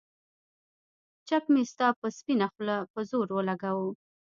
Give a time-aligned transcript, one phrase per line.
[1.27, 3.89] چک مې ستا پۀ سپينه خله پۀ زور اولګوو